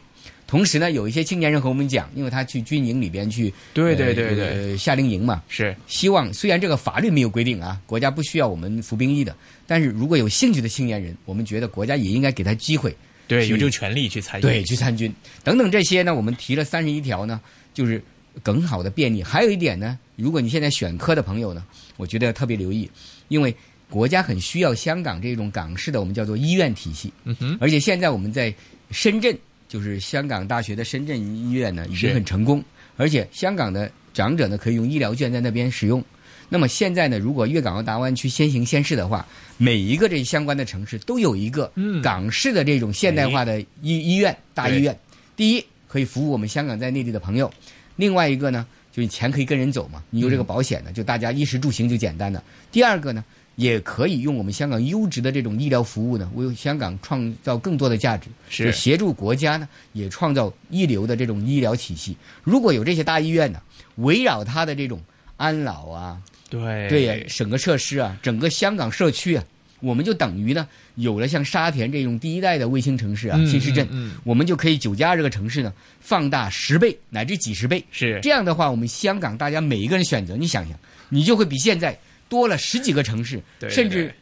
[0.50, 4.48] 同时呢，有一些青年人和我们讲，因为他去军营里边去，对呃对对对。
[4.48, 5.76] 呃夏令营嘛，是。
[5.86, 12.92] 希望虽然这个法律没有规定啊，国家不需要我们服兵役的，但是如果有兴趣的青年人，我们觉得国家也应该给他机会，
[13.28, 15.14] 对，有这个权利去参军，对，去参军。
[15.44, 17.40] 等等这些呢，我们提了三十一条呢，
[17.72, 18.02] 就是
[18.42, 19.22] 更好的便利。
[19.22, 21.64] 还有一点呢，如果你现在选科的朋友呢，
[21.96, 22.90] 我觉得要特别留意，
[23.28, 23.54] 因为
[23.88, 28.52] 国家很需要香港这种港式的我们叫做医院体系，嗯哼，而且现在我们在
[28.90, 29.36] 深圳，
[29.70, 32.60] 就是香港大学的深圳医院呢，已经很成功，
[32.96, 36.04] 而且香港的长者呢可以用医疗券在那边使用。
[36.48, 39.24] 那么现在呢，如果粤港澳大湾区先行先试的话，
[39.56, 44.98] 每一个这相关的城市都有一个嗯港式的这种现代化的医、医院大医院。
[45.36, 47.48] 第一，可以服务我们香港在内地的朋友；
[47.94, 52.42] 另外一个呢，就是钱可以跟人走嘛，你有这个保险呢，就大家衣食住行就简单了。
[52.72, 53.24] 第二个呢，
[53.60, 62.16] 也可以用我们香港优质的这种医疗服务呢，为香港创造更多的价值，是协助国家呢也创造一流的这种医疗体系。
[62.42, 63.60] 如果有这些大医院呢，
[63.96, 64.98] 围绕它的这种
[65.36, 66.18] 安老啊，
[66.48, 69.44] 对对呀，整个设施啊，整个香港社区啊，
[69.80, 75.70] 我们就等于呢有了像沙田这种第一代的卫星城市啊，嗯新市镇，嗯嗯我们就可以九加二这个城市呢
[76.00, 77.84] 放大十倍乃至几十倍。
[77.90, 80.78] 是这样的话，我们香港大家每一个人选择，你想想，
[81.10, 81.98] 你就会比现在
[82.30, 84.14] 多了十几个城市，甚至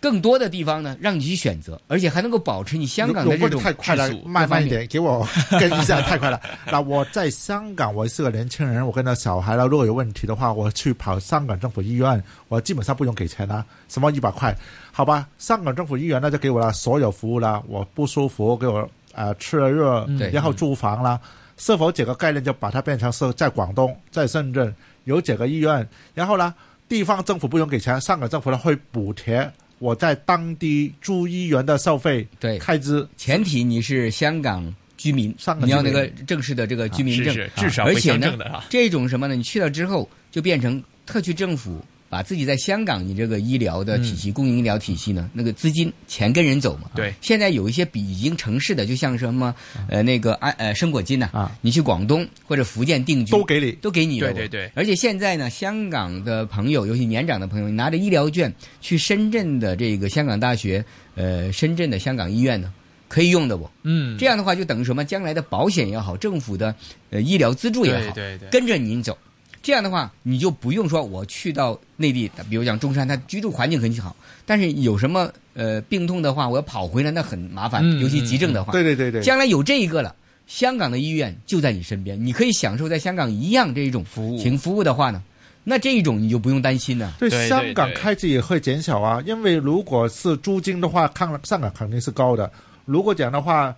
[0.00, 5.24] 更多的地方呢，让你去选择，而且还能够保持你香港的如果这种太快了慢慢一点，给我
[5.60, 6.40] 跟一下，太快了。
[6.72, 14.52] 那我在香港，我是个年轻人，我跟着小孩了，如果有问题的话，我去跑香港政府医院，我基本上不用给钱啦，什么一百块，
[14.90, 15.28] 好吧？
[15.38, 21.20] 香港政府医院那就给我了所有服务了，我不舒服给我呃吃了热，然后住房啦。
[21.58, 26.52] 是否这个概念就把它变成是在广东、在深圳有这个医院，然后呢，
[26.92, 33.08] 地方政府不用给钱，香港政府呢会补贴我在当地住医院的收费对开支。
[33.16, 34.62] 前提你是香港
[34.98, 38.36] 居民，香港你要那个正式的这个居民证，是是，至少会而且呢
[38.68, 39.34] 这种什么呢？
[39.34, 46.90] 你去了之后，就变成特区政府把自己在香港你这个医疗的体系、供应医疗体系呢，那个资金钱跟人走嘛。
[46.94, 49.54] 对现在有一些比已经城市的，就像什么
[49.88, 53.72] 呃那个安呃生果金呐、啊你去广东或者福建定居都给你。
[53.80, 54.30] 都给你了。
[54.30, 62.70] 对对对而且现在呢，香港的朋友，尤其年长的朋友，你拿着医疗券去深圳的这个香港大学，呃，深圳的香港医院呢，
[63.08, 63.70] 可以用的不？
[63.84, 65.02] 嗯，这样的话，就等于什么？
[65.02, 66.74] 将来的保险也好，政府的
[67.08, 69.16] 呃医疗资助也好，对对对跟着您走。
[69.62, 78.72] 这样的话，你就不用说我去到内地，比如讲中山，它居住环境很好，但是有什么呃病痛的话，我要跑回来，那很麻烦，嗯尤其急症的话。
[78.72, 80.14] 对对对对，将来有这一个了，
[80.48, 85.22] 香港的医院就在你身边，你可以享受在香港一样这一种服务请服务的话呢，
[85.62, 87.14] 那这一种你就不用担心了。
[87.20, 92.50] 对对香港开支也会减少啊，因为如果是租金的话，看上港肯定是高的。
[92.84, 93.72] 如果讲的话，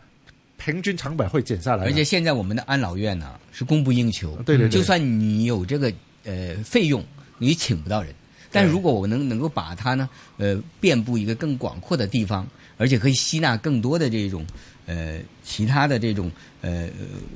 [0.57, 1.85] 平均成本会减下来。
[1.85, 5.93] 而且现在我们的安老院呢是供不应求，对对对就算你有这个
[6.25, 7.05] 呃费用，
[7.39, 8.15] 你请不到人。
[8.51, 14.47] 但如果我能能够把它呢，呃，遍布一个更广阔的地方，而且可以吸纳更多的这种
[14.87, 16.89] 呃其他的这种呃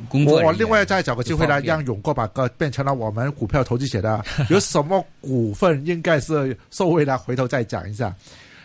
[0.08, 7.18] 工作我我另外再找个机会呢，让永过把个变成了我们股票投资者的，有什么股 份应该是受惠呢？
[7.18, 8.14] 回头再讲一下。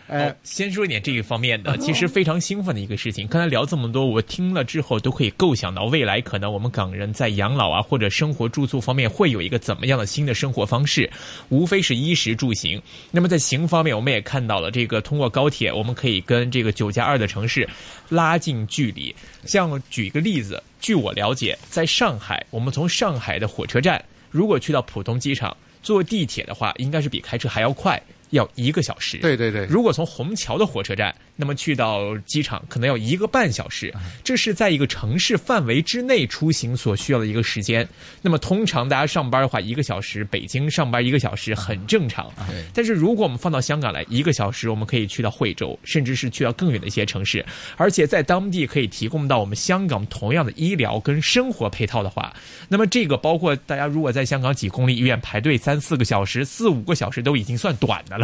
[0.08, 3.28] 呃哦，，先说一点这一方面的，其实非常兴奋的一个事情。
[3.28, 11.10] 刚才聊这么多，我听了之后都可以构想到未来可能我们港人在养老啊或者生活住宿方面会有一个怎么样的新的生活方式，
[11.50, 12.82] 无非是衣食住行。
[13.12, 17.68] 那么在行方面，我们也看到了这个通过高铁，我们可以跟这个九加二的城市
[18.10, 19.16] 拉近距离。
[19.46, 28.02] 像举一个例子，据我了解，在上海，我们从上海的火车站如果去到浦东机场，坐地铁的话，应该是比开车还要快。
[28.34, 29.18] 要一个小时。
[29.18, 33.94] 对对对，如果从虹桥的火车站，那么去到机场可能要一个半小时。
[34.24, 37.88] 这是在一个城市范围之内出行所需要的一个时间。
[38.22, 42.32] 那么通常大家上班的话，一个小时，北京上班一个小时很正常。
[42.48, 47.46] 对但是如果我们放到香港来，一个小时我们可以去到惠州，甚至是去到更远的一些城市，
[47.78, 52.34] 而且在当地可以提供到我们香港同样的医疗跟生活配套的话，
[52.68, 58.23] 那么这个包括大家如果在香港几公立医院排队三四个小时、四五个小时都已经算短的了。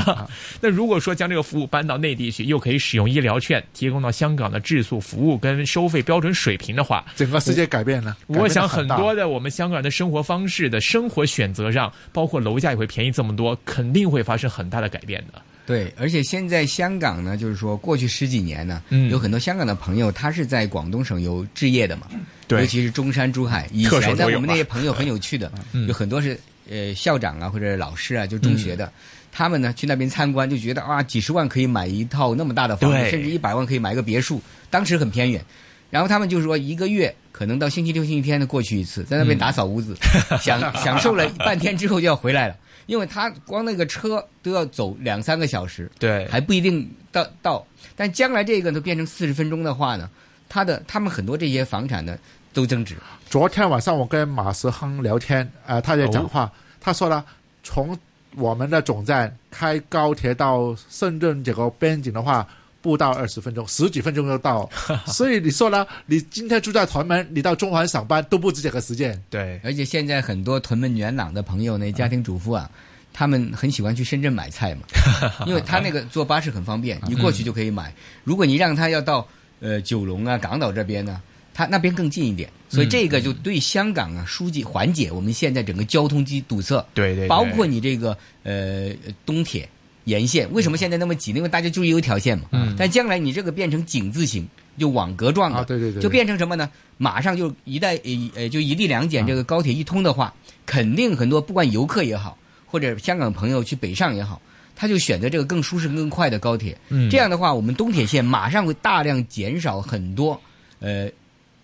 [0.62, 8.18] 那如果说将这个服务搬到内地去，又可以使用医疗券，提供到香港的质素服务跟收费标准水平的话，整个世界改变了。
[8.28, 15.42] 我想很多的我们香港人的生活方式的生活选择上，包括楼价也会便宜这么多，肯定会发生很大的改变的。
[15.66, 22.08] 对，而且现在香港呢，就是说过去十几年呢，嗯有很多香港的朋友，他是在广东省有置业的嘛，
[22.48, 23.70] 对尤其是中山、珠海。
[23.72, 28.92] 以前在，我们那些朋友很有趣的，嗯有很多是呃校长啊或者老师啊，就中学的，
[29.32, 35.44] 他们呢去那边参观，就觉得啊几十万可以买一套那么大的房子，甚至一百万可以买一个别墅，当时很偏远。
[35.90, 39.96] 然后他们就说一个月可能到星期六、星期天的过去一次，在那边打扫屋子，
[40.40, 47.66] 享享受了半天之后就要回来了，因为他光那个车都要走两三个小时，对还不一定到到。
[47.96, 50.08] 但将来这个都变成四十分钟的话呢，
[50.48, 52.16] 他的他们很多这些房产呢
[52.54, 52.96] 都增值。
[53.28, 57.26] 昨天晚上我跟马时亨聊天，呃，他在讲话，他说了，
[57.64, 57.98] 从
[58.36, 62.48] 我们的总站开高铁到深圳这个边境的话，
[62.82, 64.70] 不到二十分钟，十几分钟就到。
[65.08, 69.22] 所以你说呢，你今天住在屯门，你到中环上班都不止这个时间。
[69.30, 72.70] 对，而且现在很多屯门元朗的朋友呢，家庭主妇啊，
[73.12, 74.82] 他们很喜欢去深圳买菜嘛，
[75.46, 77.94] 因为他那个坐巴士很方便，你过去就可以买。
[78.24, 79.28] 如果你让他要到
[79.60, 81.20] 呃九龙啊、港岛这边呢，
[81.60, 88.92] 他那边更近一点，所以这个就对香港啊疏解缓解我们现在整个交通机堵塞，对对对包括你这个呃
[89.26, 89.68] 东铁
[90.06, 91.34] 沿线，为什么现在那么挤？
[91.34, 92.46] 因为大家注意有一条线嘛。
[92.54, 96.72] 嗯但将来你这个变成井字形，就网格状的，啊对对对就变成什么呢？
[96.96, 100.34] 马上就一带呃呃就一地两检，这个高铁一通的话，
[100.66, 104.42] 肯定很多不管游客也好，或者香港朋友去北上也好。
[104.82, 110.40] 他就选择这个更舒适、更快的高铁，嗯这样的话，我们东铁线马上会大量减少很多，
[110.80, 111.10] 呃，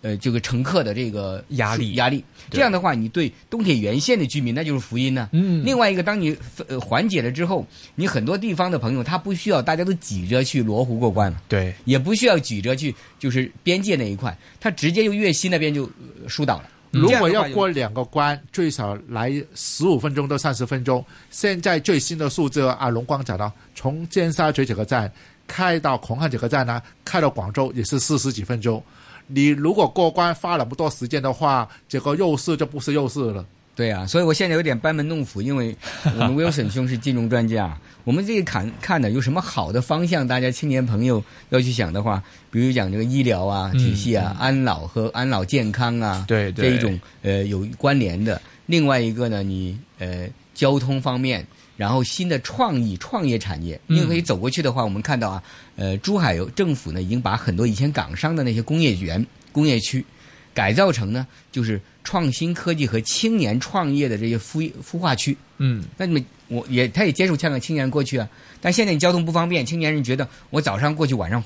[0.06, 2.24] 呃，这个乘客的这个压力压力。
[2.52, 6.38] 这样的话，你对东铁沿线的居民那就是福音呢、嗯另外一个，当你
[6.68, 7.66] 呃缓解了之后，
[7.96, 15.86] 你很多地方的朋友他不需要大家都挤着去罗湖过关了，对，也不需要挤着去就是边界那一块，他直接就粤西那边就
[16.22, 16.70] 呃疏导了。
[16.92, 21.04] 如果要过两个关，最少来十五分钟到三十分钟。
[21.32, 25.12] 现在最新的数字，啊，龙光讲到，从尖沙咀这个站
[25.48, 28.84] 开到红磡这个站呢，开到广州也是四十几分钟。
[29.28, 33.46] 你如果过关花了不多时间的话，这个优势就不是优势了。
[33.76, 35.76] 对啊，所以我现在有点班门弄斧，因为
[36.18, 48.42] 我们 Wilson 兄是金融专家，我们这个看看的有什么好的方向，大家青年朋友要去想的话，比如讲这个医疗啊嗯体系啊、安老和安老健康啊，对对这一种呃有关联的。
[48.68, 51.46] 另外一个呢，你呃交通方面，
[51.78, 55.44] 然后新的创意创业产业，嗯因为可以走过去的话，我们看到啊，
[55.76, 60.06] 呃，珠海有政府呢已经把很多以前港商的那些工业园、工业区
[60.54, 65.36] 改造成呢就是创新科技和青年创业的这些孵孵化区。
[65.58, 68.30] 嗯那你们我也他也接受香港青年过去啊，
[68.62, 71.44] 但现在你交通不方便，青年人觉得我早上过去，晚上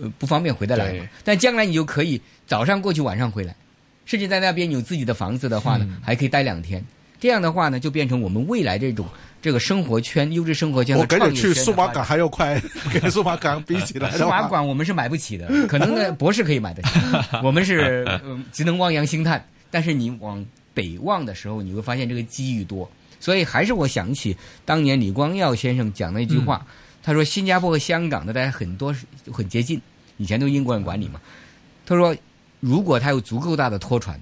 [0.00, 1.08] 呃不方便回得来。
[1.22, 3.54] 但将来你就可以早上过去，晚上回来，
[4.06, 6.84] 甚至在那边有自己的房子的话呢，嗯还可以待两天。
[7.20, 9.06] 这样的话呢，就变成我们未来这种
[9.42, 12.60] 这个生活圈、优质生活圈和我跟创业你去数码港还要快，
[12.92, 16.90] 跟 数码港比起来 数码馆我们是买不起的，可能呢博士可以买得起，
[17.42, 18.20] 我们是、呃
[18.52, 19.44] 只能望洋兴叹。
[19.70, 22.90] 但是你往北望的时候，你会发现这个机遇多。
[23.20, 26.64] 所以还是我想起当年李光耀先生讲的一句话，
[27.02, 29.80] 他说新加坡和香港的大家很多是很接近，
[30.18, 31.20] 以前都英国人管理嘛。
[31.84, 32.16] 他说
[32.60, 34.18] 如果他有足够大的拖船，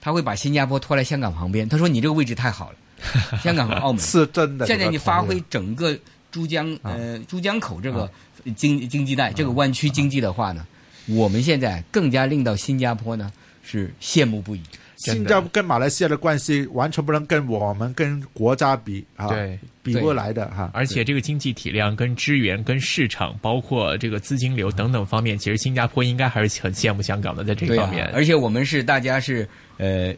[0.00, 1.68] 他会把新加坡拖来香港旁边。
[1.68, 2.76] 他说你这个位置太好了，
[3.42, 4.00] 香港和澳门。
[4.00, 4.66] 是真的。
[4.66, 5.96] 现在你发挥整个
[6.30, 8.10] 珠江呃珠江口这个
[8.56, 10.66] 经经济带这个湾区经济的话呢，
[11.06, 13.30] 我们现在更加令到新加坡呢
[13.62, 14.62] 是羡慕不已。
[14.96, 20.70] 新加坡跟马来西亚的关系完全不能跟我们跟国家比啊，对，比不来的哈。
[20.74, 29.48] 而且这个经济体量、跟资源、跟市场，包括这个资金流等等方面，其实新加坡应该还是很羡慕香港的，在这方面。，而且我们是大家是
[29.80, 30.14] 呃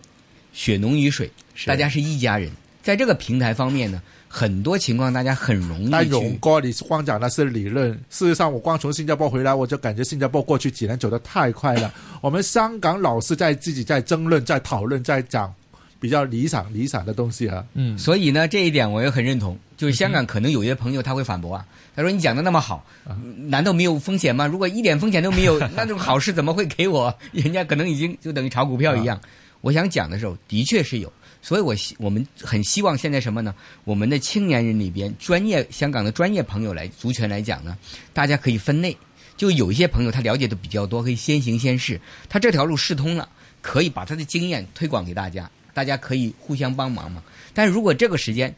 [0.53, 1.31] 血浓于水，
[1.65, 2.51] 大家是一家人。
[2.83, 6.39] 在这个平台方面呢，很多情况大家很容易那勇去。
[6.39, 11.95] 哥，你光讲的是理论，事实上我光从新加坡回来，我就感觉新加坡过去几年走得太快了。
[12.21, 15.55] 我们香港老是在自己在争论、在讨论、在讲
[16.01, 17.65] 比较理想理想的东西啊。
[17.75, 19.57] 嗯，所以呢，这一点我也很认同。
[19.77, 22.85] 就是香港可能有些朋友他会反驳啊，他说你讲的那么好，
[23.49, 24.45] 难道没有风险吗？
[24.47, 27.13] 如果一点风险都没有， 那种好事怎么会给我？
[27.33, 29.21] 人家可能已经就等于炒股票一样。
[29.63, 31.11] 我想讲的时候，的确是有，
[31.41, 33.55] 所以我希我们很希望现在什么呢？
[33.85, 37.79] 我们的青年人里边，专业香港的专业朋友来族群来讲呢，
[38.13, 38.95] 大家可以分类，
[39.37, 41.99] 就有一些朋友他了解的比较多，可以先行先试，
[42.29, 43.29] 他这条路试通了，
[43.63, 47.23] 可以把他的经验推广给大家，大家可以互相帮忙嘛。
[47.55, 48.55] 但是如果这个时间，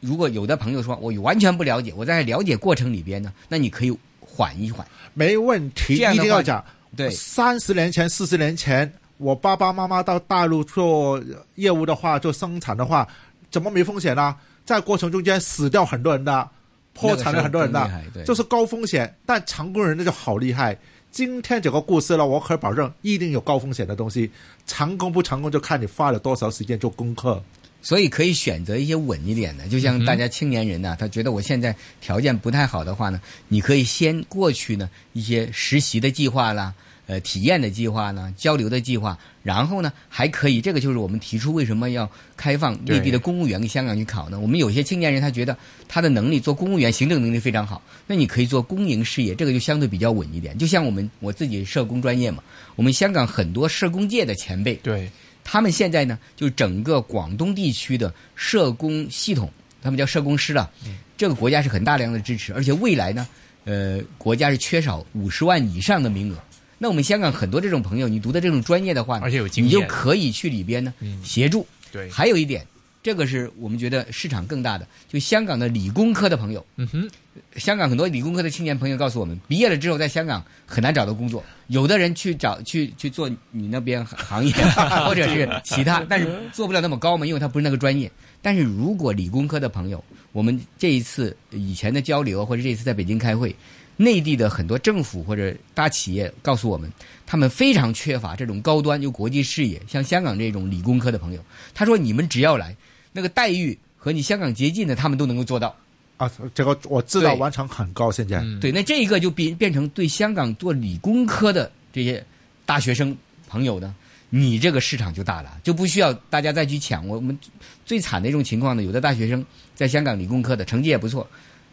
[0.00, 4.84] 如果有的朋友说我完全不了解，我在了解过程里边呢，那你可以缓一缓，
[5.14, 6.64] 没问题，一定要讲。
[6.96, 11.22] 对，三十年前、四十年前，我爸爸妈妈到大陆做
[11.56, 13.06] 业务的话，做生产的话，
[13.50, 14.34] 怎么没风险呢？
[14.64, 16.48] 在过程中间死掉很多人的，
[16.92, 17.90] 破产了很多人的，
[18.24, 19.12] 就是高风险。
[19.26, 20.76] 但成功人那就好厉害。
[21.10, 24.30] 今天这个故事呢，我可以保证一定有高风险的东西，
[24.66, 27.42] 成功不成功就看你花了多少时间做功课。
[27.80, 36.74] 所以可以选择一些稳一点的，就像大家青年人呢，他觉得我现在条件不太好的话呢，你可以先过去呢一些实习的计划啦，
[37.08, 44.38] 呃，体验的计划呢，交流的计划，然后呢还可以，这个就是我们提出为什么要开放内地的公务员给香港去考呢？
[44.38, 45.56] 我们有些青年人他觉得
[45.88, 50.56] 他的能力做公务员行政能力非常好，那你可以做公营事业，这个就相对比较稳一点。
[50.58, 52.42] 就像我们我自己社工专业嘛，
[52.76, 55.10] 我们香港很多社工界的前辈对。
[55.50, 59.50] 他们现在呢，就整个广东地区的社工系统，
[59.80, 60.70] 他们叫社工师了。
[61.16, 63.26] 这个国家是很大量的支持，而且未来呢，
[63.64, 66.36] 呃，国家是缺少五十万以上的名额。
[66.78, 71.66] 那我们香港很多这种朋友，你读的这种专业的话，而且有经验，你就可以去里边呢协助。
[71.92, 72.66] 对，还有一点。
[73.00, 77.08] 这个是我们觉得市场更大的，就香港的理工科的朋友，嗯哼，
[77.56, 84.52] 香港很多理工科的青年朋友告诉我们，毕业了之后在香港很难找到工作，有的人去找去去做你那边行业，
[85.06, 88.10] 或者是其他，但是做不了那么高嘛，因为他不是那个专业。
[88.42, 93.54] 但是如果理工科的朋友，我们这一次以前的交流，或者这一次在北京开会。
[94.00, 96.90] 内地的很多政府或者大企业告诉我们，
[97.26, 101.44] 他们非常缺乏这种高端就国际视野，像香港这种理工科的朋友。
[101.74, 102.76] 他说：“你们只要来，
[103.12, 105.74] 那个待遇和你香港接近的，他们都能够做到。”
[106.16, 108.10] 啊，这个我知道，完成很高。
[108.12, 112.24] 现在对，那这一个就变变成对香港做理工科的这些
[112.64, 113.16] 大学生
[113.48, 113.92] 朋友呢，
[114.30, 117.04] 你这个市场就大了，就不需要大家再去抢。
[117.08, 117.36] 我们
[117.84, 119.44] 最惨的一种情况呢，有的大学生
[119.74, 121.28] 在香港理工科的成绩也不错，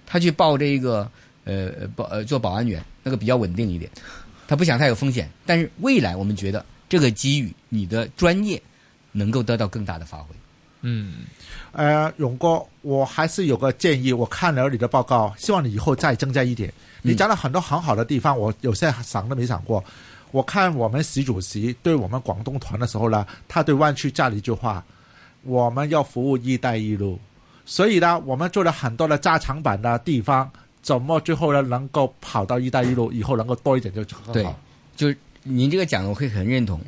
[0.08, 1.08] 他去报这个。
[1.46, 3.90] 呃，保呃做保安员那个比较稳定一点，
[4.48, 5.30] 他不想太有风险。
[5.46, 8.62] 但是未来我们觉得这个机遇，你的专业
[9.12, 10.36] 能够得到更大的发挥。
[10.82, 11.26] 嗯，
[11.72, 14.12] 呃，勇哥，我还是有个建议。
[14.12, 16.72] 我看了你的报告，希望你以后再增加一点。
[17.02, 19.84] 你讲了很多很好的地方，我有些想都没想过。
[20.32, 24.84] 我看我们习主席对我们广东团的时候呢，他对湾区加了一句话：
[25.44, 27.20] 我们要服务“一带一路”。
[27.66, 30.52] 所以呢，我们做了很多的加长版的地方。
[30.86, 31.64] 怎么最后呢？
[31.64, 34.34] 能够跑到“一带一路”以后，能够多一点就很好。
[34.34, 34.46] 对，
[34.96, 36.80] 就是您这个讲的，我会很认同。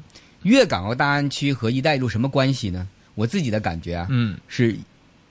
[0.44, 2.88] 粤港澳大湾区和“一带一路”什么关系呢？
[3.16, 4.78] 我自己的感觉啊，嗯，是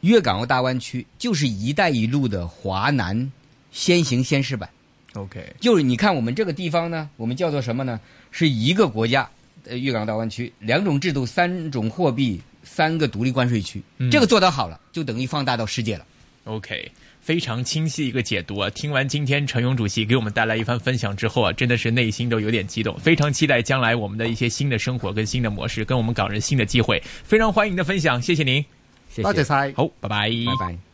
[0.01, 3.31] 粤港澳大湾区就是“一带一路”的华南
[3.71, 4.69] 先行先试版。
[5.15, 8.01] OK，就是你看我们这个地方呢，我们叫做什么呢？
[8.33, 9.31] 是一个国家，
[9.67, 16.05] 呃，粤港澳大湾区两种制度、三种货币、三个独立关税区，这个做得好了，就等于放大到世界了。
[16.47, 16.91] OK。
[17.27, 18.71] 非常清晰一个解读啊！
[18.71, 27.03] 听完今天陈勇主席给我们带来一番分享之后啊，真的是内心都有点激动，非常期待将来我们的一些新的生活跟新的模式，跟我们港人新的机会。
[27.25, 28.65] 非常欢迎的分享，谢谢您，
[29.11, 30.86] 谢谢，好，拜拜，拜拜。